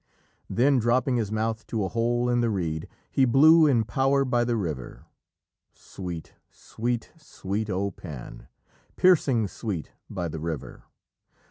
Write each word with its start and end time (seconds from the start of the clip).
Then, 0.49 0.79
dropping 0.79 1.17
his 1.17 1.31
mouth 1.31 1.67
to 1.67 1.83
a 1.85 1.87
hole 1.87 2.27
in 2.27 2.41
the 2.41 2.49
reed, 2.49 2.87
He 3.11 3.23
blew 3.23 3.67
in 3.67 3.83
power 3.83 4.25
by 4.25 4.43
the 4.43 4.55
river. 4.55 5.05
Sweet, 5.73 6.33
sweet, 6.49 7.11
sweet, 7.17 7.69
O 7.69 7.91
Pan! 7.91 8.47
Piercing 8.95 9.47
sweet 9.47 9.91
by 10.09 10.27
the 10.27 10.39
river! 10.39 10.85